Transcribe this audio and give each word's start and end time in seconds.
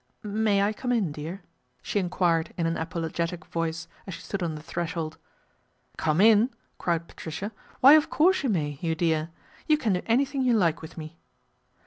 "May 0.23 0.63
I 0.63 0.73
come 0.73 0.91
in, 0.91 1.11
dear?" 1.11 1.43
she 1.83 1.99
enquired 1.99 2.55
in 2.57 2.65
an 2.65 2.75
apologetic 2.75 3.45
voice, 3.45 3.87
as 4.07 4.15
she 4.15 4.23
stood 4.23 4.41
on 4.41 4.55
the 4.55 4.63
threshold." 4.63 5.19
Come 5.97 6.19
in!" 6.19 6.49
cried 6.79 7.07
Patricia," 7.07 7.51
why 7.81 7.93
of 7.93 8.09
course 8.09 8.41
you 8.41 8.49
may, 8.49 8.79
you 8.81 8.95
dear. 8.95 9.29
You 9.67 9.77
can 9.77 9.93
do 9.93 10.01
anything 10.07 10.41
you 10.41 10.53
like 10.55 10.81
with 10.81 10.97
me." 10.97 11.19